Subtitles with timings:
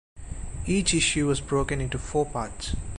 [0.65, 2.75] Each issue was broken into four parts.